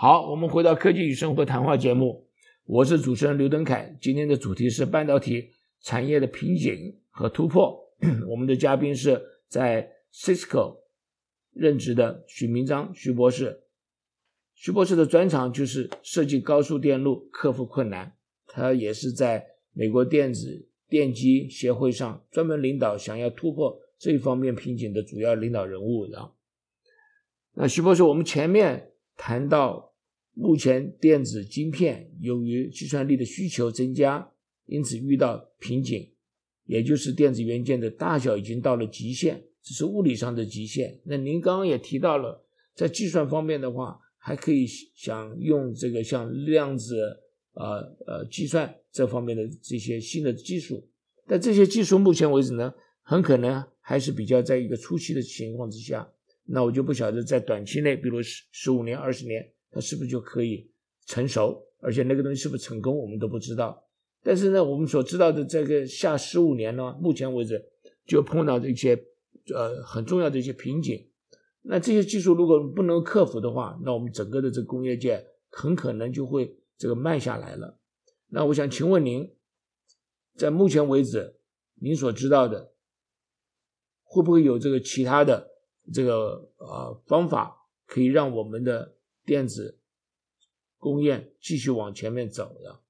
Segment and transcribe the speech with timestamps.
[0.00, 2.28] 好，我们回到科技与生活谈话节目，
[2.66, 3.98] 我是主持人刘登凯。
[4.00, 7.76] 今天的主题是半导体产业的瓶颈和突破。
[8.30, 10.82] 我们的嘉宾是在 Cisco
[11.52, 13.64] 任职的许明章许博士。
[14.54, 18.14] 徐博士的专长就是设计高速电路，克服困难。
[18.46, 26.06] 他也是在美国电子电机协会上专门领导想要突破这方面瓶颈的主要领导人物。
[26.08, 26.36] 然后，
[27.54, 29.87] 那徐博士，我们前面谈到。
[30.40, 34.30] 目前电子晶片由于计算力的需求增加，
[34.66, 36.12] 因此遇到瓶颈，
[36.64, 41.00] 也就是电子元件的大小已经到了极限，这是物理上的极限。
[41.06, 42.46] 那您刚刚也提到了，
[42.76, 47.18] 在计算方面的话，还可以想用这个像量子
[47.54, 50.88] 呃呃计算这方面的这些新的技术，
[51.26, 56.08] 但这些技术目前为止呢，很可能还是比较在一个初期的情况之下。
[56.44, 59.50] 那我就不晓得在短期内，比如十十五年、二十年。
[59.70, 60.70] 它是不是就可以
[61.06, 61.64] 成熟？
[61.80, 63.84] 而且那个东西是不是成功，我们都不知道。
[64.20, 67.64] 但是呢，我们所知道的这个下十五年呢，目前为止
[68.04, 69.00] 就碰到这些
[69.54, 71.08] 呃很重要的一些瓶颈。
[71.62, 77.78] 那这些技术如果不能克服的话，那我们整个的这个工业界很可能就会这个慢下来了。
[78.30, 79.32] 那我想请问您，
[80.34, 81.36] 在目前为止
[81.76, 82.72] 您所知道的，
[84.02, 85.48] 会不会有这个其他的
[85.94, 88.96] 这个呃方法，可以让我们的？
[89.28, 89.78] 电子
[90.78, 92.80] 工业继续往前面走的。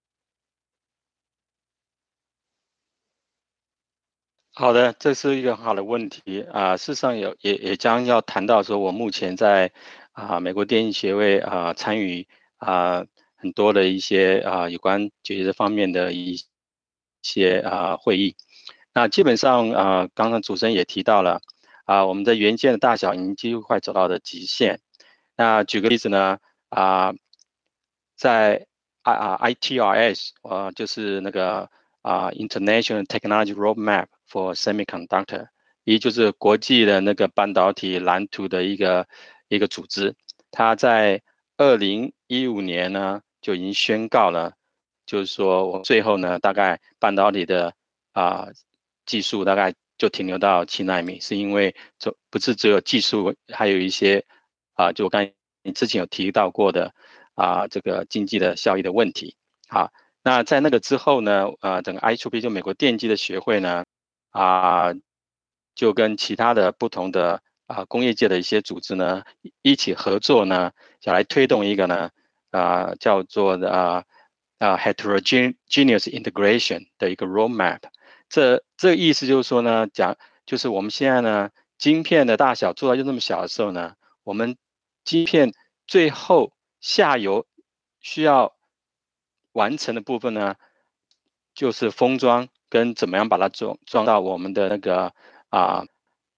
[4.53, 6.77] 好的，这是一个很好的问题啊。
[6.77, 9.73] 事实上，有也也将要谈到说，我目前在
[10.13, 12.29] 啊美国电影协会啊参与
[12.59, 16.45] 啊很多的一些啊有关解决这方面的一
[17.21, 18.37] 些啊会议。
[18.95, 21.41] 那基本上啊，刚刚主持人也提到了
[21.85, 24.81] 啊，我们的元件的大小已经几乎快走到了极限。
[25.39, 26.41] 那举个例子呢？
[26.69, 27.15] 啊，
[28.17, 28.67] 在
[29.03, 31.71] I 啊 ITRS 啊，就是那个
[32.03, 35.47] 啊 International Technology Roadmap for Semiconductor，
[35.85, 39.07] 也就是国际的那个半导体蓝图的一个
[39.47, 40.17] 一个组织。
[40.51, 41.23] 它在
[41.57, 44.55] 二零一五年呢就已经宣告了，
[45.07, 47.73] 就是说我最后呢大概半导体的
[48.11, 48.49] 啊
[49.07, 54.27] 技术大概就停留到七纳米，是因为这不是只有技术，还有一些。
[54.79, 55.35] 啊，就我刚才
[55.65, 56.95] 你之前有提到过的
[57.35, 59.35] 啊，这个经济的效益的问题。
[59.69, 63.85] 好，那在那个之后呢，呃，整个 i t p 就美国电机的学会呢，
[64.31, 64.95] 啊，
[65.75, 69.25] 就跟其他的不同的啊工业界的一些组织呢
[69.63, 72.11] 一起合作呢，想来推动一个呢，
[72.53, 74.05] 啊，叫做啊
[74.59, 77.81] 啊 heterogeneous integration 的一个 roadmap。
[78.29, 80.17] 这这个意思就是说呢，讲
[80.47, 84.57] 就是我们现在呢，晶片的大小做到就那么小的时候呢，我们
[85.09, 85.55] 晶片
[85.87, 87.47] 最后下游
[87.99, 88.55] 需要
[89.53, 90.57] 完成的部分呢，
[91.55, 95.15] 就是封装跟怎么样把它装装到我们的那个
[95.49, 95.87] 啊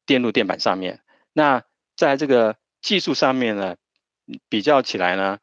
[0.07, 1.03] 电路电板上面。
[1.33, 1.65] 那
[1.97, 3.77] 在这个技术上面呢，
[4.49, 5.41] 比较起来呢，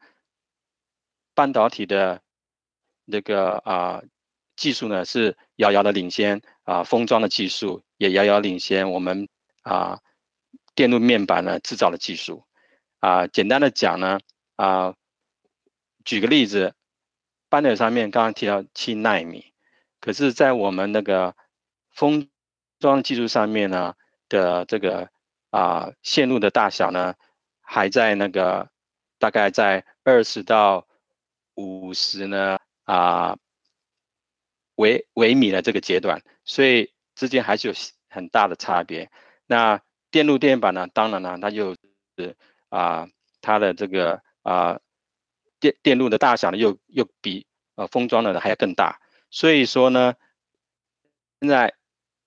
[1.33, 2.21] 半导体的
[3.03, 4.03] 那个啊
[4.55, 9.27] 技术呢是遥遥的领先啊，封装的技术也遥遥领先我们
[9.63, 9.99] 啊
[10.75, 12.45] 电路面板呢制造的技术。
[12.99, 14.19] 啊，简单的讲呢，
[14.55, 14.95] 啊，
[16.03, 16.73] 举个例子，
[17.47, 19.53] 半导体上面刚刚提到七纳米，
[20.01, 21.35] 可是，在我们那个
[21.91, 22.27] 封
[22.79, 23.93] 装技术上面呢
[24.29, 25.09] 的这个
[25.51, 27.13] 啊线路的大小呢，
[27.61, 28.71] 还在那个
[29.19, 30.87] 大概在二十到
[31.53, 33.37] 五十呢啊
[34.75, 37.73] 微微米的这个阶段，所以之间还是有
[38.09, 39.11] 很大的差别。
[39.45, 41.75] 那电路电板呢，当然呢，它就
[42.17, 42.35] 是。
[42.69, 43.07] 啊，
[43.41, 44.79] 它的这个啊
[45.59, 47.45] 电电路的大小呢，又又比
[47.75, 48.99] 呃封装的还要更大。
[49.29, 50.15] 所以说呢，
[51.39, 51.73] 现在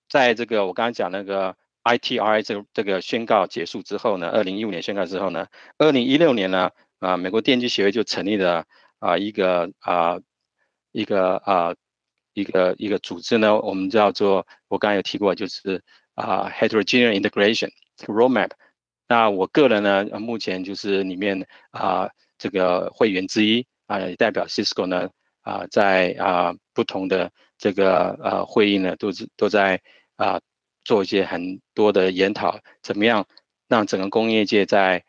[0.08, 5.46] 在这个我刚刚讲那个 ITI 这个这个宣告结束之后呢，二零一五年宣告之后呢，
[5.78, 8.66] 二零一六年呢，啊美国电机协会就成立了
[8.98, 10.18] 啊一个啊
[10.92, 11.74] 一个啊
[12.34, 15.82] 一个一个组织呢，我们叫做我刚刚有提过，就是
[16.14, 17.70] 啊 Heterogeneous Integration
[18.06, 18.50] Roadmap。
[19.10, 22.08] 那我个人呢，目前就是里面啊
[22.38, 25.10] 这个会员之一啊，代表 Cisco 呢
[25.40, 29.82] 啊在啊不同的这个呃会议呢，都是都在
[30.14, 30.40] 啊
[30.84, 33.26] 做一些很多的研讨，怎么样
[33.66, 35.04] 让整个工业界在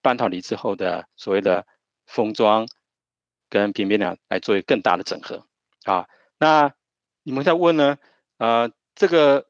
[0.00, 1.66] 半导体之后的所谓的
[2.06, 2.66] 封装
[3.50, 5.46] 跟平面呢来做更大的整合
[5.84, 6.08] 啊。
[6.38, 6.72] 那
[7.22, 7.98] 你们在问呢，
[8.38, 9.46] 呃，这个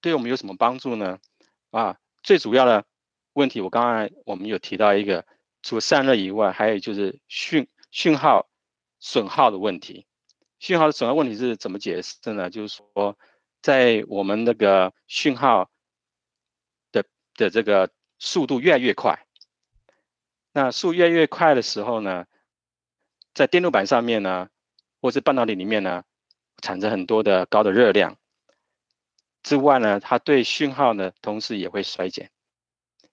[0.00, 1.18] 对我们有什么帮助呢？
[1.72, 2.84] 啊，最主要的。
[3.36, 5.26] 问题，我刚才我们有提到一个
[5.62, 8.48] 除了散热以外，还有就是讯讯号
[8.98, 10.06] 损耗的问题。
[10.58, 12.48] 讯号的损耗问题是怎么解释呢？
[12.48, 13.18] 就是说，
[13.60, 15.70] 在我们那个讯号
[16.92, 17.04] 的
[17.34, 19.26] 的这个速度越来越快，
[20.52, 22.24] 那速越来越快的时候呢，
[23.34, 24.48] 在电路板上面呢，
[25.02, 26.04] 或是半导体里面呢，
[26.62, 28.16] 产生很多的高的热量。
[29.42, 32.30] 之外呢，它对讯号呢，同时也会衰减。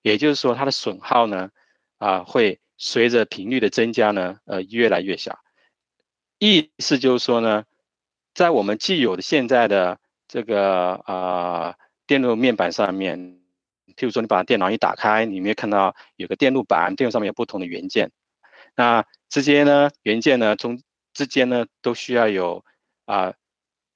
[0.03, 1.49] 也就是说，它的损耗呢，
[1.97, 5.39] 啊，会随着频率的增加呢，呃，越来越小。
[6.37, 7.63] 意思就是说呢，
[8.35, 13.39] 在我们既有的现在的这个啊电路面板上面，
[13.95, 18.11] 譬如说你把电脑一打开，你会看到有个电路板，电路上面有不同的元件。
[18.75, 20.81] 那这些呢元件呢，中
[21.13, 22.65] 之间呢都需要有
[23.05, 23.35] 啊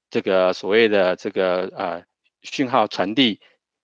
[0.09, 2.03] 这个所谓的这个啊
[2.43, 3.41] 讯号传递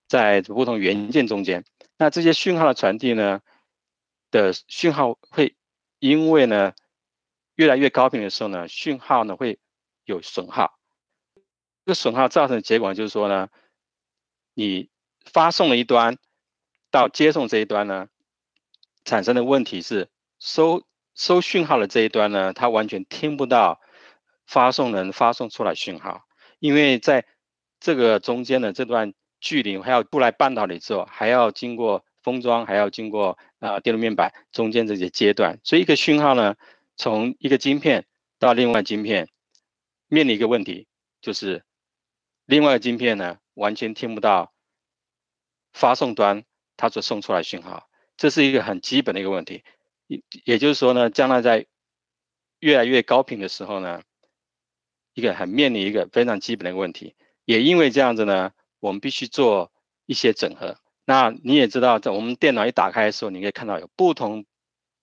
[0.08, 1.66] 在不同元件中间。
[2.04, 3.40] 那这些讯号的传递呢，
[4.30, 5.56] 的讯号会
[6.00, 6.74] 因为呢
[7.56, 9.58] 越来越高频的时候呢，讯号呢会
[10.04, 10.78] 有损耗。
[11.86, 13.48] 这个损耗造成的结果就是说呢，
[14.54, 14.90] 你
[15.24, 16.18] 发送了一端
[16.92, 18.10] 到接送这一端呢，
[19.06, 20.10] 产生的问题是
[20.40, 20.86] 收
[21.16, 23.80] 收讯号的这一端呢，它完全听不到
[24.46, 26.26] 发送人发送出来讯号，
[26.60, 27.26] 因为在
[27.80, 29.14] 这个中间的这段。
[29.44, 36.56] 距离还要出来半导体之后，还要经过封装，还要经过啊电路面板中间这些阶段，所以一个讯号呢，
[36.95, 38.06] 从一个晶片
[38.40, 39.28] 到另外晶片，
[40.07, 40.88] 面临一个问题，
[41.19, 41.66] 就是
[42.45, 44.54] 另外晶片呢完全听不到
[45.74, 46.45] 发送端
[46.78, 49.66] 它所送出来讯号，这是一个很基本的一个问题。
[50.07, 51.66] 也也就是说呢，将来在
[52.60, 54.04] 越来越高频的时候呢，
[55.13, 57.13] 一个很面临一个非常基本的一个问题，
[57.44, 58.54] 也因为这样子呢。
[58.83, 59.71] 我们必须做
[60.06, 60.77] 一些整合。
[61.06, 64.45] 那你也知道，在我们电脑一打开的时候，你可以看到有不同、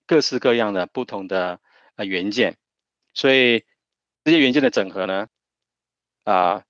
[0.05, 1.59] 各式各样的不同的
[1.95, 2.57] 呃元件。
[3.15, 3.65] 所以
[4.23, 5.29] 这些元件的整合呢，
[6.25, 6.63] 啊，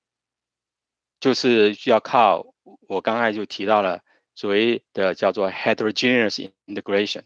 [1.20, 2.54] 就是需要靠
[2.88, 4.00] 我刚才就提到了
[4.34, 7.24] 所谓的叫做 heterogeneous integration。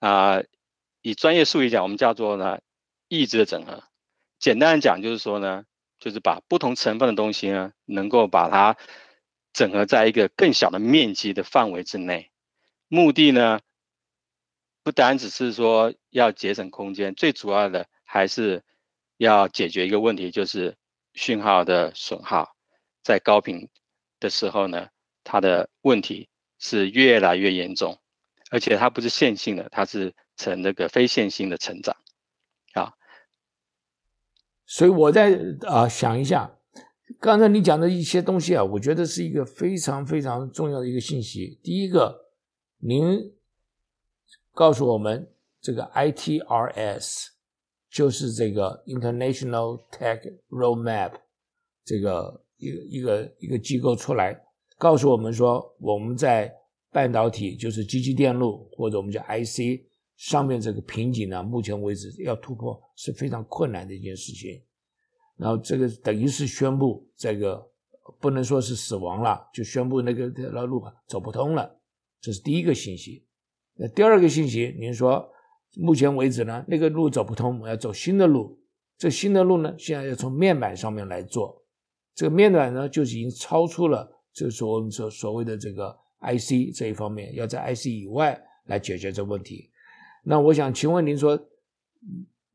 [0.00, 0.42] 啊，
[1.02, 2.58] 以专业术语讲，我们叫做呢
[3.06, 3.84] 异质的整合。
[4.40, 5.64] 简单的讲就是说呢，
[6.00, 8.76] 就是把不同成分的东西呢，能够把它。
[9.52, 12.30] 整合在一个更小的面积的范围之内，
[12.88, 13.60] 目的呢，
[14.82, 18.62] 不单只是说要节省空间，最主要的还是
[19.16, 20.76] 要解决一个问题，就是
[21.14, 22.54] 讯号的损耗，
[23.02, 23.68] 在高频
[24.20, 24.88] 的时候呢，
[25.24, 27.98] 它的问题是越来越严重，
[28.50, 31.96] 而且它不是线性的，它是呈那个非线性的成长，
[32.74, 32.94] 啊，
[34.64, 36.59] 所以我在啊想一下。
[37.18, 41.58] 刚才你讲的一些东西啊，我觉得是一个非常非常重要的一个信息。
[41.62, 42.30] 第一个，
[42.78, 43.32] 您
[44.52, 45.28] 告诉我们
[45.60, 47.26] 这个 ITRS
[47.90, 51.12] 就是这个 International Tech Roadmap
[51.84, 54.40] 这个一个一个一个机构出来，
[54.78, 56.54] 告诉我们说我们在
[56.92, 59.82] 半导体就是机器电路或者我们叫 IC
[60.16, 64.62] 上面这个瓶颈呢，目前为止要突破是非常困难的一件事情。
[65.40, 67.66] 然后这个等于是宣布这个
[68.20, 71.80] 不能说是死亡了，就宣布那个那条路走不通了，
[72.20, 73.24] 这是第一个信息。
[73.76, 75.26] 那第二个信息，您说
[75.76, 78.60] 目前为止呢，那个路走不通，我要走新的路。
[78.98, 81.64] 这新的路呢，现在要从面板上面来做。
[82.14, 89.70] 这个面板呢，就是已经超出了就是我们所所谓的这个 IC 这一方面，要在 IC 以外来解决这问题。
[90.24, 91.48] 那我想请问您说，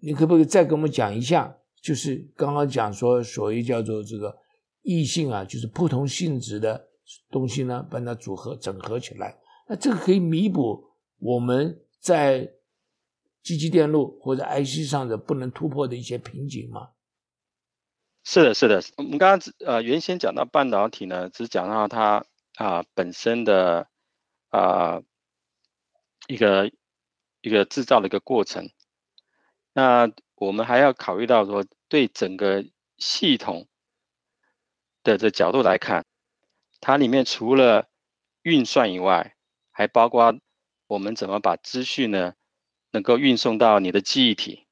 [0.01, 1.58] 你可不可以再给我们讲一下？
[1.86, 4.36] 就是刚刚讲说，所谓叫做这个
[4.82, 6.89] 异性啊，就是不同性质的
[7.30, 9.38] 东西呢，把它组合整合起来，
[9.70, 10.89] 那这个可以弥补
[11.20, 12.54] 我们在
[13.44, 16.89] 机器电路或者 IC 上的不能突破的一些瓶颈吗？
[18.24, 18.82] 是的，是的。
[18.98, 22.25] 我们刚刚呃原先讲到半导体呢，只讲到它
[22.56, 23.88] 啊本身的
[24.50, 25.04] 啊
[26.27, 26.72] 一个
[27.42, 28.72] 一个制造的一个过程，
[29.74, 31.65] 那我们还要考虑到说。
[31.88, 32.65] 对整个
[32.98, 33.68] 系统
[35.04, 36.04] 的这角度来看，
[36.82, 37.88] 它里面除了
[38.42, 39.36] 运算以外，
[39.70, 40.36] 还包括
[40.88, 42.34] 我们怎么把资讯呢
[42.89, 44.65] 能够运送到你的记忆体，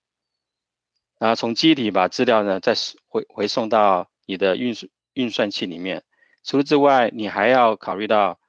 [1.20, 2.74] 然后从记忆体把资料呢再
[3.08, 6.04] 回回送到你的运算运算器里面。
[6.44, 8.40] 除此之外，你还要考虑到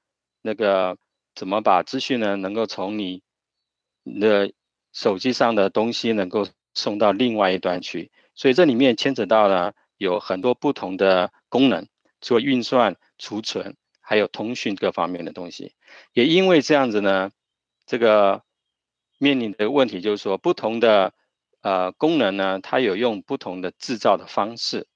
[0.40, 0.96] 那个
[1.34, 3.22] 怎么把资讯呢能够从你
[4.04, 4.54] 的
[4.90, 8.10] 手机上的东西能够送到另外一端去。
[8.34, 11.86] 所以这里面牵扯到了有很多不同的功能，
[12.20, 15.74] 除了运算、储存，还有通讯各方面的东西。
[16.12, 17.30] 也因为这样子呢，
[17.86, 18.42] 这个
[19.18, 21.14] 面临的问题就是说，不同的
[21.62, 24.88] 呃功能呢，它有用不同的制造的方式。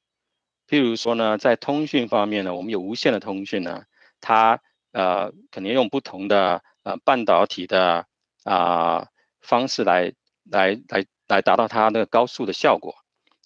[0.69, 3.85] 譬如说呢，在通讯方面呢，我们有无线的通讯呢，
[4.21, 4.61] 它
[4.93, 8.07] 呃肯定用不同的呃半导体的
[8.45, 9.07] 啊
[9.41, 10.13] 方式来
[10.45, 12.97] 来来来达到它那个高速的效果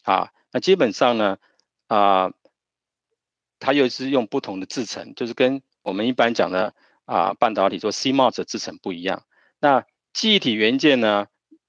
[0.03, 0.33] 啊。
[0.51, 1.39] 那基本上呢
[1.89, 2.33] 啊，
[3.59, 6.75] 它又是用不同的制程，就是跟我们一般讲的
[7.05, 9.25] 啊半导体做 CMOS 的制程不一样。
[9.61, 11.27] 那记忆体元件呢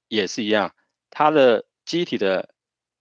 [0.08, 0.76] 也是一样，
[1.10, 2.54] 它的机体的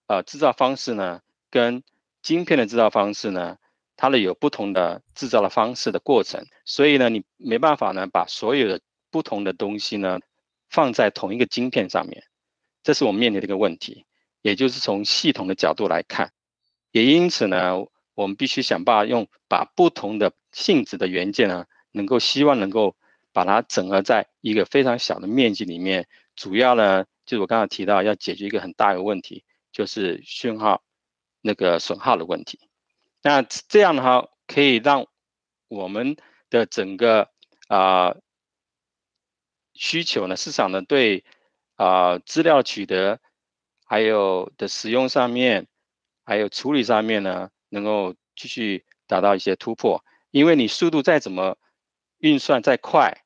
[0.07, 1.83] 呃制造方式呢跟
[2.23, 3.59] 晶片的制造方式呢，
[3.97, 10.21] 它的有不同的制造的方式的过程，所以呢，你没办法呢把所有的不同的东西呢
[10.71, 12.23] 放在同一个晶片上面，
[12.83, 14.05] 这是我们面临的一个问题，
[14.41, 16.33] 也就是从系统的角度来看，
[16.91, 22.97] 也因此呢，我们必须想办法用把不同的性质的元件呢，能够希望能够
[23.33, 30.83] 把它整合在一个非常小的面积里面，主要呢就是我刚才提到要解决一个很大的问题，就是讯号。
[31.45, 32.61] 那个损耗的问题，
[33.21, 35.09] 那这样的话可以让
[35.67, 36.17] 我们
[36.51, 37.31] 的整个
[37.67, 38.15] 啊
[39.75, 41.25] 需求呢，市场呢对
[41.77, 43.21] 啊资料取得
[43.85, 45.67] 还有的使用上面，
[46.25, 50.05] 还有处理上面呢，能够继续达到一些突破。
[50.31, 51.59] 因为你速度再怎么
[52.19, 53.25] 运算再快，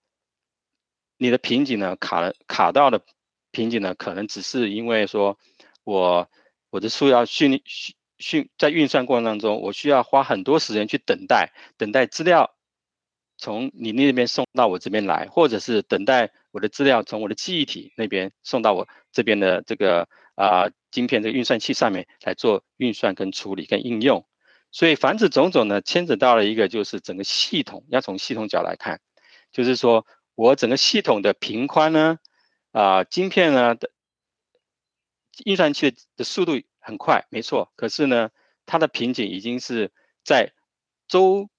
[1.17, 3.03] 你的瓶颈呢卡了卡到的
[3.51, 5.39] 瓶颈呢，可能只是因为说
[5.85, 6.29] 我
[6.71, 7.95] 我的数要训练训。
[8.19, 12.57] 训在运算过程当中，我需要花很多时间去等待，等待资料
[13.37, 24.27] 从你那边送到我这边来，或者是等待我的资料从我的记忆体那边送到我这边的这个啊晶片这个运算器上面来做运算跟处理跟应用。
[24.73, 29.03] 所以凡此种种呢，牵扯到了一个就是整个系统要从系统角来看，
[29.53, 32.19] 就是说我整个系统的频宽呢，
[32.73, 33.91] 啊晶片呢的
[35.45, 36.63] 运算器的速度。
[36.89, 37.73] 很快，没错。
[37.75, 38.31] 可是呢，
[38.65, 39.91] 它的瓶颈已经是
[40.25, 40.53] 在
[41.09, 41.51] 周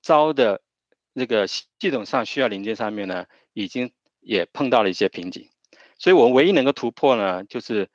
[0.00, 0.62] 遭的
[1.12, 3.92] 那个系统上需要零件上面呢，已经
[4.28, 5.48] 也碰到了一些瓶颈。
[5.98, 7.90] 所以，我唯一能够突破呢，就是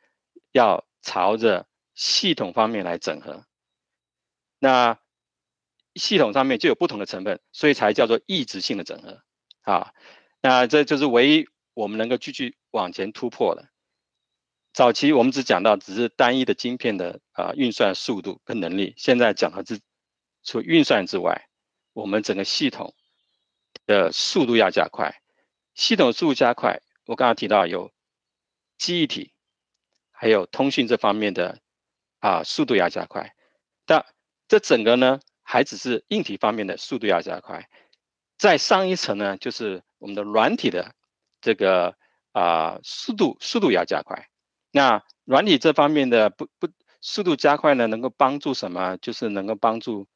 [0.51, 3.45] 要朝着系统方面来整合。
[4.57, 4.99] 那
[5.93, 9.21] 系统上面就有不同的成分，所以才叫做异质性的整合
[9.61, 9.93] 啊。
[10.41, 13.69] 那这就是唯一我们能够继续往前突破的。
[14.73, 19.79] 早期我们只讲到只是单一的晶片的啊运算速度跟能力，现在讲的是
[20.43, 21.47] 除运算之外，
[21.93, 22.95] 我们整个系统
[23.85, 25.22] 的速度要加快。
[25.73, 27.91] 系统速度加快，我刚刚提到有
[28.77, 29.33] 记忆体，
[30.11, 31.59] 还有通讯这方面的
[32.19, 33.35] 啊速度要加快。
[33.85, 34.05] 但
[34.47, 37.69] 这整个呢，还只是硬体方面的速度要加快。
[38.37, 40.93] 再上一层呢，就是我们的软体的
[41.41, 41.95] 这个
[42.33, 44.27] 啊速度速度要加快。
[44.71, 46.67] 那软体这方面的不不
[47.01, 48.97] 速度加快呢，能够帮助什么？
[48.97, 50.07] 就是能够帮助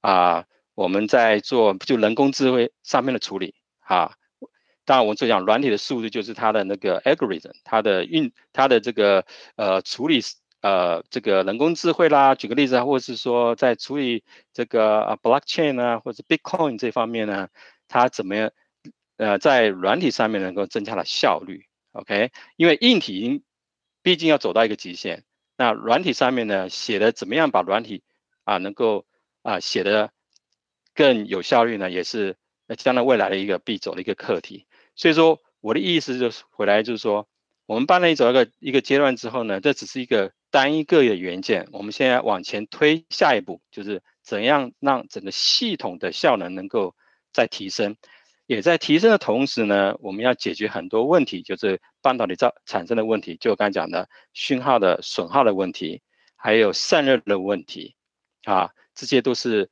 [0.00, 4.16] 啊，我们在做就人工智慧上面的处理啊。
[4.84, 9.24] 当然，我们就讲软体的速度，就是它的那个 algorithm，它的运，它的这个
[9.56, 10.20] 呃处理
[10.60, 12.34] 呃这个人工智慧啦。
[12.34, 17.48] 举个例子啊，或者是说在处理这个啊 blockchain 啊，或者 bitcoin 这方面呢，
[17.88, 18.50] 它怎么样
[19.16, 23.42] 呃在软体上面能够增加了效率？OK，因为硬体已经。
[24.04, 25.24] 毕竟要走到一个极限，
[25.56, 28.02] 那软体上面呢写的怎么样把软体
[28.44, 29.06] 啊能够
[29.40, 30.10] 啊写的
[30.94, 31.90] 更有效率呢？
[31.90, 32.36] 也是
[32.66, 34.66] 那将来未来的一个必走的一个课题。
[34.96, 37.28] 所以说我的意思就是回来就是说，
[37.66, 46.94] 我们搬了一走一个一个阶段之后呢，这只是一个单一个的元件，我们现在往前推下一步，就是怎样让整个系统的效能能够
[47.32, 47.96] 再提升。
[48.46, 56.02] 也在提升的同时呢，我们要解决很多问题，就是半导体造产生的问题，就我刚才讲的讯号的损耗的问题，
[56.36, 57.96] 还有散热的问题，
[58.44, 59.70] 啊，这些都是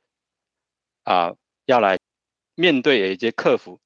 [1.03, 1.35] 啊
[1.67, 1.99] 要来
[2.55, 3.79] 面对以及克服，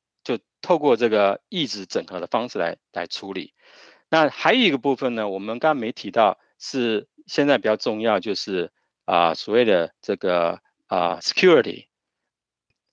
[0.68, 3.54] 透过这个抑制整合的方式来来处理。
[4.10, 8.74] 那还有一个部分呢，我们刚刚没提到，是现在比较重要，就是
[9.06, 11.86] 啊所谓的这个啊 security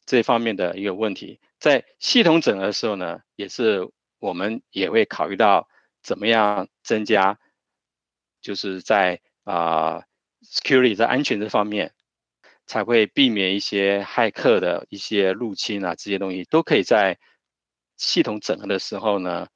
[0.07, 1.41] 这方面的一个问题。
[1.59, 3.91] 在系统整合的时候呢，也是
[4.21, 5.69] 我们也会考虑到
[6.01, 7.41] 怎么样增加，
[8.41, 10.05] 就是在啊
[10.45, 11.93] security 在安全这方面，
[12.67, 17.19] 才会避免一些骇客的一些入侵啊，这些东西都可以在
[18.05, 19.49] 系统整合的时候呢，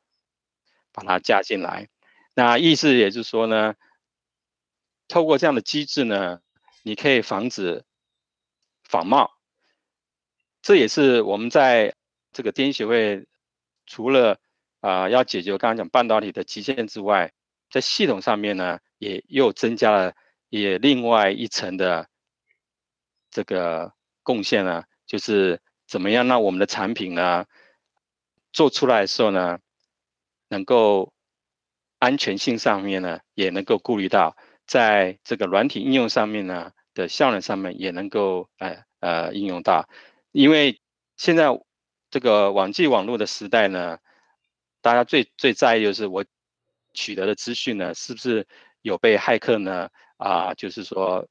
[0.93, 1.89] 把它加进来。
[2.35, 3.75] 那意思也就是说呢，
[5.07, 6.41] 透过这样的机制呢，
[6.83, 7.85] 你可以防止
[8.83, 9.31] 仿冒，
[10.63, 11.95] 这也是我们在。
[12.31, 13.27] 这个电影协会
[13.87, 14.39] 除了
[14.81, 17.33] 啊要解决刚刚讲半导体的极限之外，
[17.71, 20.15] 在系统上面呢，也又增加了
[20.51, 22.09] 也另外一层的
[23.31, 27.47] 这个贡献呢，就是怎么样让我们的产品呢
[28.53, 29.59] 做出来的时候呢，
[30.49, 31.13] 能够
[31.99, 34.37] 安全性上面呢也能够顾虑到，
[34.67, 39.89] 在这个软体应用上面呢的效能上面也能够呃呃应用到，
[40.33, 40.81] 因为
[41.17, 41.49] 现在
[42.11, 43.99] 这个网际网络的时代呢，
[44.81, 46.25] 大家最最在意就是我。
[46.95, 48.49] 取得的资讯呢，是不是
[48.83, 49.91] 有被骇客呢？
[50.17, 51.29] 啊，就是说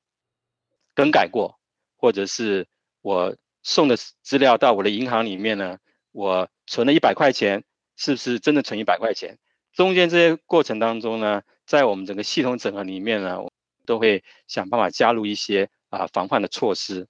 [0.94, 1.60] 更改过，
[1.98, 2.68] 或者是
[3.02, 5.78] 我送的资料到我的银行里面呢，
[6.18, 7.64] 我存了一百块钱，
[7.96, 9.38] 是不是真的存一百块钱？
[9.74, 13.54] 中间这些过程当中呢，在我们整个系统整合里面呢，我
[13.86, 17.08] 都会想办法加入一些啊防范的措施。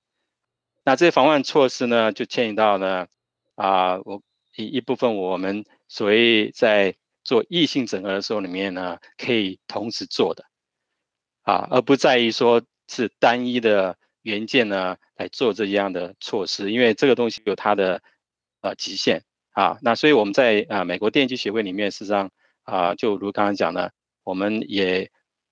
[0.84, 3.08] 那这些防范措施呢，就牵引到呢
[3.56, 4.22] 啊，我
[4.56, 6.96] 一一部分我们所谓在。
[7.28, 10.46] 做异性整合的时候，里面呢可以同时做的，
[11.42, 18.02] 啊，而不在于说是单一的元件呢来做这样的措施，因为这个东西有它的
[18.68, 19.78] 呃极限啊。
[19.82, 22.32] 那所以我们在啊美国电机协会里面，事实上
[22.64, 23.92] 啊，就如刚刚讲的，
[24.24, 25.12] 我们也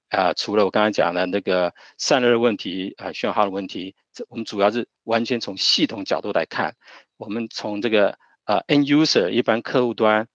[0.10, 6.76] 啊除了我刚刚讲的那个散热问题啊讯号的问题，这我们主要是完全从系统角度来看，
[7.18, 10.28] 我们从这个呃 end user 一般客户端。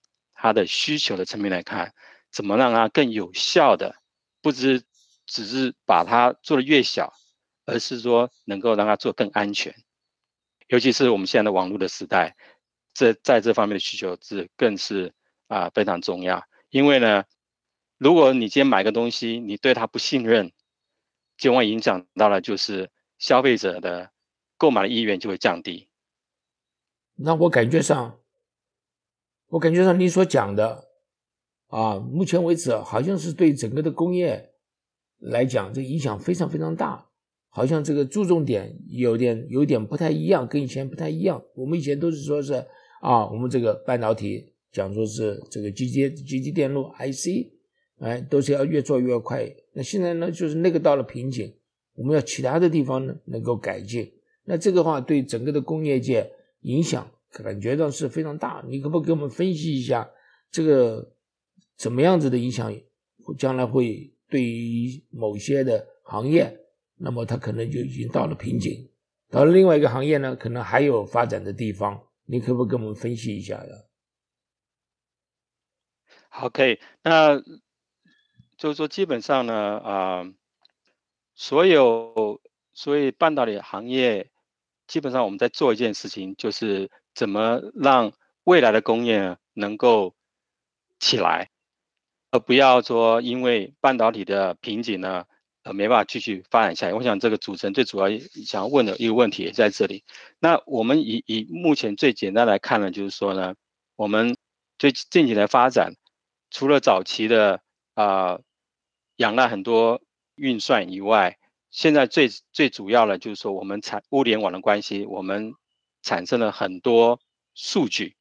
[0.43, 1.93] 它的需求的层面来看，
[2.33, 3.97] 怎么让它更有效的，
[4.41, 4.83] 不只
[5.27, 7.13] 只是把它做的越小，
[7.67, 9.75] 而是说能够让它做更安全。
[10.69, 12.37] 尤其是我们现在的网络的时代，
[12.95, 15.13] 这在这方面的需求是更是
[15.49, 16.45] 啊非常重要。
[16.71, 17.25] 因为呢，
[17.99, 20.53] 如果你今天买个东西，你对它不信任，
[21.37, 24.11] 就会影响到了就是消费者的
[24.57, 25.89] 购买的意愿就会降低。
[27.17, 28.17] 那我感觉上。
[29.49, 30.87] 我感觉上你所讲的，
[31.67, 34.55] 啊，目前为止好像是对整个的工业
[35.19, 37.10] 来讲，这影响非常非常大，
[37.51, 41.43] 好像这个注重点有点有点不太一样，跟以前不太一样。
[41.55, 42.55] 我们以前都是说是
[43.01, 47.51] 啊，我们这个半导体讲说是这个机接机机电路 IC，
[47.99, 49.47] 哎，都是要越做越快。
[49.75, 51.53] 那现在呢，就是那个到了瓶颈，
[51.95, 54.13] 我们要其他的地方呢能够改进。
[54.45, 56.31] 那这个话对整个的工业界
[56.63, 57.11] 影响。
[57.33, 60.11] 感觉到是非常大，你可不可以给我们分析一下
[60.51, 61.13] 这个
[61.77, 62.75] 怎么样子的影响？
[63.39, 66.59] 将来会对于某些的行业，
[67.01, 68.91] 那么它可能就已经到了瓶颈，
[69.29, 73.73] 到了另外一个行业呢，可能还有发展的地方，你可不可以给我们分析一下呀？
[76.29, 76.79] 好，可以。
[77.03, 77.41] 那
[78.57, 80.25] 就是说，基本上呢，啊，
[81.35, 82.41] 所有
[82.73, 84.31] 所以半导体行业，
[84.87, 86.91] 基本上我们在做一件事情，就是。
[87.13, 88.13] 怎么让
[88.45, 90.15] 未来的工业能够
[91.01, 91.51] 起来，
[92.31, 95.27] 而不要说因为半导体的瓶颈呢，
[95.73, 96.95] 没办法继续发展下去。
[96.95, 98.09] 我想这个主持人最主要
[98.45, 100.05] 想要问的一个问题也在这里。
[100.39, 103.55] 那我们以以目前最简单来看呢，就是说呢，
[103.97, 104.37] 我们
[104.79, 105.95] 最近几年发展，
[106.51, 107.61] 除了早期的
[107.95, 108.41] 啊
[109.17, 110.01] 仰赖很多
[110.35, 111.39] 运算以外，
[111.71, 115.55] 现在最最主要的就是说我们产物联网的关系，我们。
[116.03, 117.21] 产生了很多
[117.55, 118.17] 数据，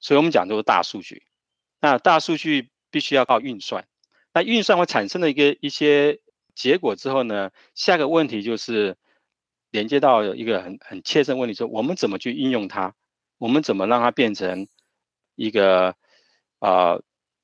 [0.00, 1.24] 所以我们讲都是大数据。
[1.78, 3.86] 那大数据必须要靠运算，
[4.32, 6.20] 那运算会产生的一个一些
[6.58, 8.96] 结果之后呢，下个问题就是
[9.70, 12.94] 连接到一个很很切身问题，说我们怎么去应用它？
[13.38, 14.66] 我们怎么让它变成
[15.36, 15.94] 一个
[16.58, 16.98] 啊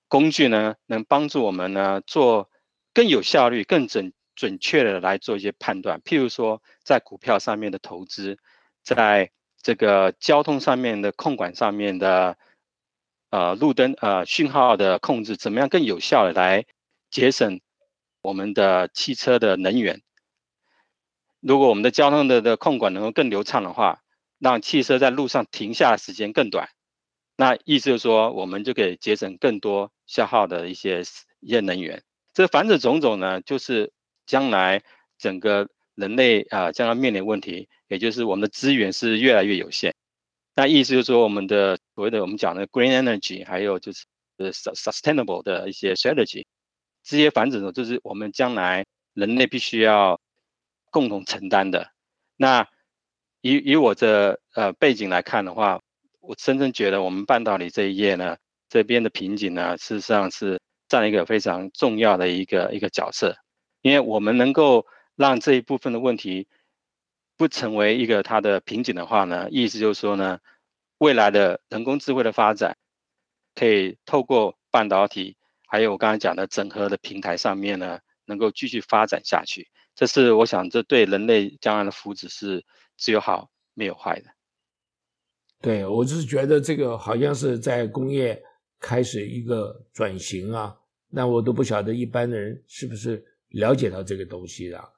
[0.09, 0.74] 工具呢？
[0.87, 2.50] 能帮助我们呢做
[2.92, 6.00] 更有效率、更准准确的来做一些判断？
[6.00, 8.40] 譬如说在股票上面的投资，
[8.83, 9.31] 在
[9.62, 12.37] 这个交通上面的控管上面的，
[13.31, 16.66] 呃，路灯呃讯号的控制，怎么样更有效的来
[17.11, 17.61] 节省
[18.25, 20.01] 我们的汽车的能源？
[21.41, 24.03] 如果我们的交通的的控管能够更流畅的话，
[24.39, 26.71] 让汽车在路上停下时间更短，
[27.37, 31.03] 那意思就是说，我们就可以节省更多消耗的一些
[31.41, 32.03] 一些能源。
[32.33, 33.93] 这凡此种种呢，就是
[34.25, 34.83] 将来
[35.19, 37.69] 整个人类啊将来面临问题。
[37.89, 39.95] 也就是我们的资源是越来越有限，
[40.55, 44.07] 那意思就是说，我们的所谓的我们讲的 green energy，还有就是
[44.39, 46.47] 呃 sustainable 的一些 strategy，
[47.05, 50.21] 这些反正呢，就是我们将来人类必须要
[50.90, 51.93] 共同承担的。
[52.37, 52.67] 那
[53.43, 55.81] 以以我的呃背景来看的话，
[56.21, 58.37] 我真正觉得我们半导体这一页呢，
[58.69, 63.37] 这边的瓶颈呢，事实上是占了一个非常重要的一个一个角色，
[63.83, 66.49] 因为我们能够让这一部分的问题。
[67.37, 70.38] 不成为一个它的瓶颈的话呢，意思就是说呢，
[70.99, 72.77] 未来的人工智慧的发展，
[73.57, 79.68] 可以透过半导体，还有我刚才讲的整合的平台上面呢，能够继续发展下去。
[79.94, 82.64] 这是我想，这对人类将来的福祉是
[82.96, 84.27] 只有好没有坏的。
[85.61, 88.42] 对我就是觉得这个好像是在工业
[88.81, 90.77] 开始一个转型啊，
[91.09, 94.92] 那我都不晓得一般的人是不是了解到这个东西的。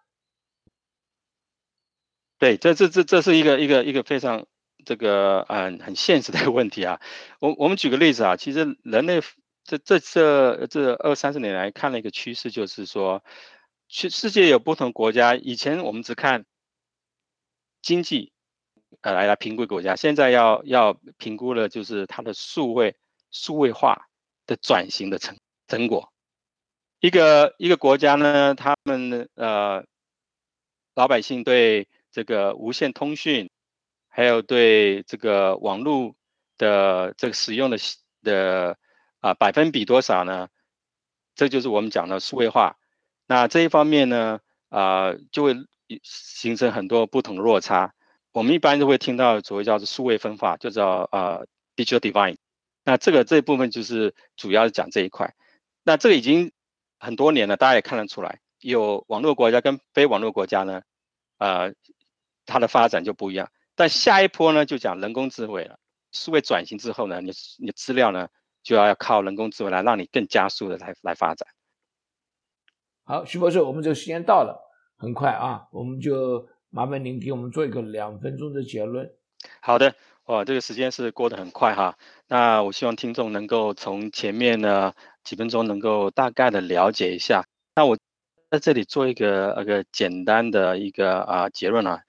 [2.38, 4.46] 对，这这这这是一个一个一个非常
[4.84, 7.00] 这个嗯很现实的问题啊。
[7.38, 9.20] 我我们举个例子啊，其实人类
[9.66, 13.24] 这这这这二三十年来看了一个趋势，就是说，
[13.88, 16.44] 去世界有不同国家，以前我们只看
[17.82, 18.32] 经济，
[19.00, 22.96] 呃来来评估国家，现在要要评估的就是它的数位
[23.32, 24.08] 数位化
[24.46, 26.12] 的转型的成成果。
[27.00, 29.84] 一个一个国家呢，他们呃
[30.94, 33.50] 老百姓对这个无线通讯，
[34.08, 36.14] 还有对这个网络
[36.56, 37.76] 的这个使用的
[38.22, 38.78] 的
[39.20, 40.48] 啊百分比多少呢？
[41.34, 42.76] 这就是我们讲的数位化。
[43.26, 45.54] 那这一方面呢，啊就会
[46.02, 47.94] 形成很多不同的落差。
[48.32, 51.40] 我们一般都会听到所谓叫做数位分化，就叫啊
[51.76, 52.36] digital divide。
[52.84, 55.34] 那这个这一部分就是主要是讲这一块。
[55.82, 56.52] 那这个已经
[56.98, 60.82] 很多年了，大家也看得出来，有网络国家跟非网络国家呢，
[61.38, 61.74] 呃。
[62.48, 65.80] 它的发展就不一样，但下一波呢，就讲人工智慧了。
[66.12, 68.28] 数位转型之后呢，你你资料呢，
[68.66, 71.46] 就要要靠人工智慧来让你更加速的来来发展。
[73.04, 74.60] 好，徐博士，我们这个时间到了，
[74.96, 79.12] 很快啊，我们就麻烦您给我们做一个两分钟的结论。
[79.60, 81.96] 好的，哇，这个时间是过得很快哈。
[82.26, 87.46] 那我希望听众能够从前面呢几分钟能够大概的了解一下。
[87.76, 87.96] 那我
[88.50, 92.02] 在这里做一个那个简单的一个啊结论啊。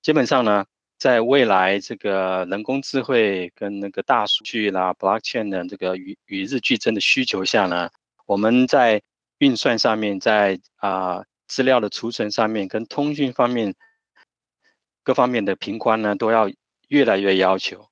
[0.00, 0.64] 基本上呢，
[1.04, 7.90] 在未来这个人工智慧跟那个大数据啦、blockchain 的这个与与日俱增的需求下呢，
[8.24, 9.02] 我们在
[9.36, 13.74] 运算上面，在啊资料的储存上面，跟通讯方面
[15.02, 16.50] 各方面的频宽呢，都要
[16.88, 17.90] 越来越要求。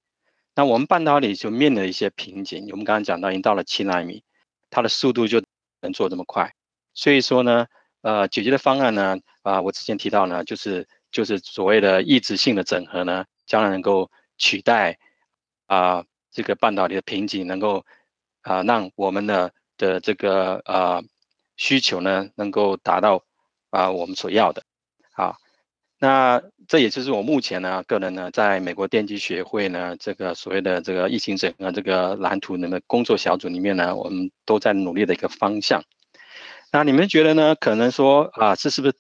[0.55, 2.67] 那我们半导体就面临一些瓶颈。
[2.71, 4.25] 我们刚刚讲到，已经到了七纳米，
[4.71, 5.43] 它的速度就
[5.83, 6.55] 能做这么快。
[6.95, 7.67] 所以说呢，
[8.01, 10.89] 呃，解决的方案呢，啊，我之前提到呢，就是。
[11.13, 14.99] 就是所谓的抑制性的整合呢，将来能够取代
[15.67, 17.85] 啊这个半导体的瓶颈，能够
[18.41, 21.05] 啊让我们的的这个呃
[21.57, 23.23] 需求呢能够达到
[23.71, 24.65] 啊我们所要的。
[25.13, 25.37] 好，
[25.99, 35.85] 那这也就是我目前呢个人呢在美国电机学会呢这个所谓的这个疫情整合这个蓝图的工作小组里面呢，我们都在努力的一个方向。
[36.73, 37.55] 那你们觉得呢？
[37.55, 38.95] 可能说啊，这是不是？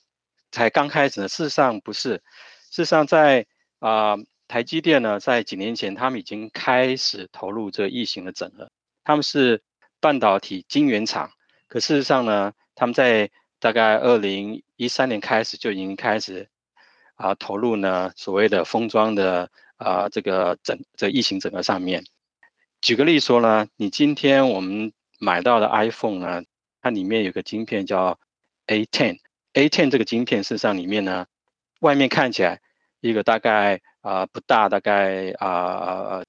[0.52, 2.22] 才刚开始呢，事实上不是，
[2.70, 3.46] 事实上在
[3.80, 8.70] 啊台积电呢，在几年前他们已经开始投入这异形的整合，
[9.02, 9.62] 他们是
[9.98, 11.32] 半导体晶圆厂，
[11.68, 16.48] 可事实上呢，他们在大概二零一三年开始就已经开始
[17.14, 22.04] 啊投入呢所谓的封装的啊这个整这异形整合上面。
[22.82, 26.42] 举个例说呢，你今天我们买到的 iPhone 呢，
[26.82, 28.18] 它里面有个晶片叫
[28.66, 29.18] A10。
[29.54, 31.26] A10 这个晶片，事实上里面呢，
[31.80, 32.60] 外面看起来
[33.00, 36.24] 一个大概啊不大，大概啊呃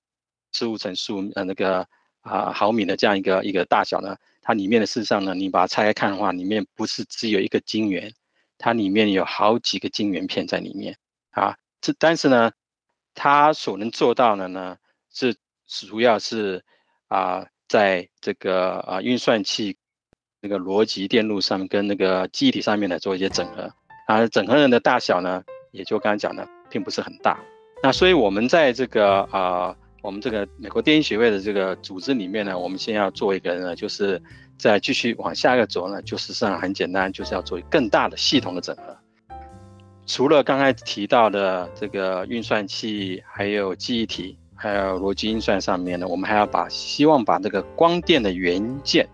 [0.51, 1.87] 十五乘十五呃那个
[2.21, 8.13] 啊毫米的这样一个一个大小呢，它里面的事实上呢，你把它拆开看的话，里面不是只有一个晶圆，
[8.57, 10.97] 它里面有好几个晶圆片在里面
[11.31, 11.55] 啊。
[11.79, 12.51] 这但是呢，
[13.13, 14.77] 它所能做到的呢，
[15.11, 16.65] 是主要是
[17.07, 19.77] 啊在这个啊运算器。
[20.43, 23.73] 那个逻辑电路上面跟那个记忆体上面来做一些整合，
[24.07, 27.39] 啊，整合人的大小呢，也就刚才讲的，并不是很大。
[27.81, 34.21] 那所以我们在这个啊，我们这个美国电影学会的这个组织里面呢，我们先要做一个呢，就是
[34.57, 38.97] 再继续往下一个走呢，就是上很简单，就是要做更大的系统的整合。
[40.05, 49.07] 除了刚才提到的这个运算器，还有记忆体，还有逻辑运算上面呢，我们还要把希望把这个光电的元件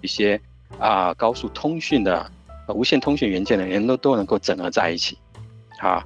[0.00, 0.40] 一些。
[0.78, 2.30] 啊，高速通讯的、
[2.68, 5.18] 无线通讯元件的人都都能够整合在一起，
[5.78, 6.02] 好，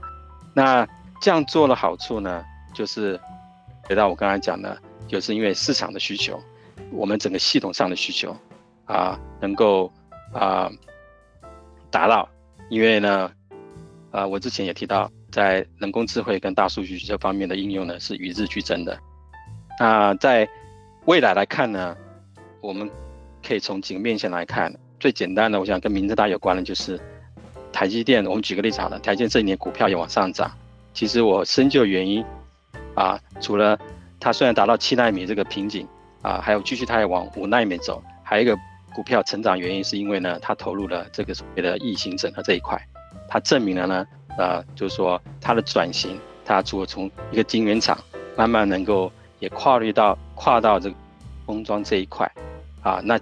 [0.55, 0.87] 那
[1.20, 3.20] 这样做的好处呢，就是
[3.85, 6.42] 回到我刚才讲的，就是因为市场的需求，
[6.90, 8.37] 我们整个系统上的需求
[8.87, 9.92] 啊，能够
[10.33, 10.70] 啊
[11.90, 12.29] 达到，
[12.68, 13.31] 因为呢，
[14.11, 18.98] 啊，我之前也提到，在人工智慧跟大数据这方面的应用呢，是与日俱增的。
[19.79, 20.48] 那在
[21.05, 21.96] 未来来看呢，
[22.61, 22.90] 我们。
[23.47, 26.99] 可以从几个面向来看，最简单的，我想跟名字大有关的，就是
[27.73, 28.25] 台积电。
[28.25, 30.51] 我们举个例子好了，台积电这一年股票也往上涨。
[30.93, 32.25] 其实我深究原因，
[32.95, 33.79] 啊，除了
[34.19, 35.87] 它虽然达到七纳米这个瓶颈，
[36.23, 38.57] 啊，还有继续它也往五纳米走，还有一个
[38.95, 42.81] 股票成长原因是因为呢，它投入了这个所谓的异形整合这一块，
[43.29, 44.07] 它证明了呢，
[44.39, 47.99] 呃，就是说它的转型，它除了从一个晶圆厂
[48.37, 50.97] 慢慢能够也跨越到跨到这个
[51.45, 52.31] 封装这一块，
[52.83, 53.19] 啊，那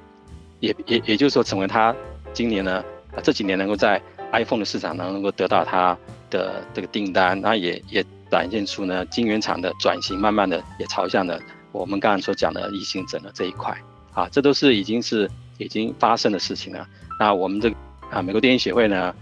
[0.62, 1.94] 也也也就是说成为它
[2.32, 2.82] 今年呢，
[3.14, 4.00] 啊这几年能够在
[4.32, 5.94] iPhone 的市场能能够得到它
[6.30, 8.02] 的这个订单，那也也。
[8.32, 11.38] 展现出呢，晶圆厂的转型，慢慢的也朝向了
[11.70, 13.76] 我们刚刚所讲的异性整的这一块
[14.14, 16.88] 啊，这都是已经是已经发生的事情了。
[17.20, 17.70] 那我们这
[18.10, 19.14] 啊，美国电影协会呢，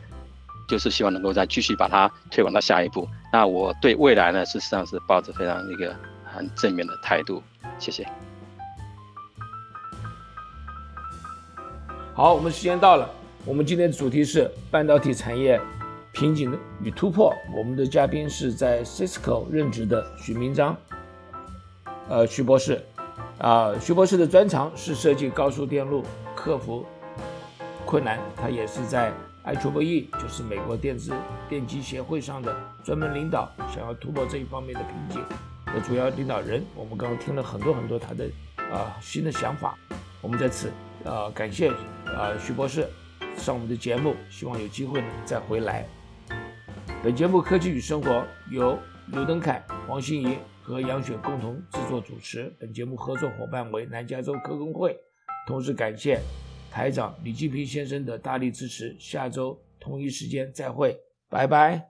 [0.68, 3.08] 就是希望能够再继续把它推广到下一步。
[3.32, 5.92] 那我对未来呢，事实上是抱着非常一个
[6.32, 7.42] 很正面的态度。
[7.80, 8.06] 谢谢。
[12.12, 13.08] 好，我们时间到了，
[13.44, 15.60] 我们今天的主题是半导体产业。
[16.12, 17.32] 瓶颈与突破。
[17.56, 20.76] 我们的嘉宾是在 Cisco 任职的许明章，
[22.08, 22.84] 呃，徐博士，
[23.38, 26.84] 啊，徐博士的专长是设计高速电路，克服
[27.86, 28.18] 困难。
[28.34, 29.12] 他也是在
[29.44, 31.14] IEEE，就是美国电子
[31.48, 35.24] 电机协会上的专门领导，想要突破这一方面的瓶颈
[35.72, 36.60] 的主要领导人。
[36.74, 38.24] 我们刚刚听了很多很多他的
[38.58, 39.78] 啊新的想法。
[40.20, 40.72] 我们在此
[41.04, 41.70] 啊感谢
[42.16, 42.86] 呃徐博士
[43.36, 45.86] 上我们的节目，希望有机会再回来。
[47.02, 48.10] 本节目《科技与生活》
[48.50, 52.54] 由刘登凯、黄欣怡和杨雪共同制作主持。
[52.60, 54.96] 本节目合作伙伴为南加州科工会。
[55.46, 56.20] 同时感谢
[56.70, 58.94] 台长李继平先生的大力支持。
[58.98, 60.96] 下周同一时间再会，
[61.28, 61.89] 拜拜。